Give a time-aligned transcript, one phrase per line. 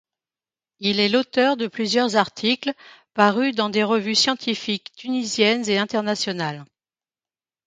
[0.79, 2.73] Il est l'auteur de plusieurs articles
[3.13, 6.65] parus dans des revues scientifiques tunisiennes et internationales.